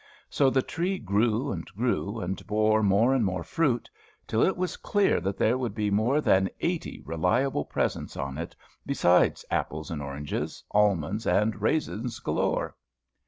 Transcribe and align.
So 0.31 0.49
the 0.49 0.63
tree 0.63 0.97
grew 0.97 1.51
and 1.51 1.63
grew, 1.77 2.19
and 2.21 2.47
bore 2.47 2.81
more 2.81 3.13
and 3.13 3.23
more 3.23 3.43
fruit, 3.43 3.87
till 4.27 4.41
it 4.41 4.57
was 4.57 4.75
clear 4.75 5.21
that 5.21 5.37
there 5.37 5.59
would 5.59 5.75
be 5.75 5.91
more 5.91 6.19
than 6.21 6.49
eighty 6.59 7.01
reliable 7.05 7.65
presents 7.65 8.17
on 8.17 8.39
it, 8.39 8.55
besides 8.83 9.45
apples 9.51 9.91
and 9.91 10.01
oranges, 10.01 10.63
almonds 10.71 11.27
and 11.27 11.61
raisins 11.61 12.17
galore. 12.17 12.75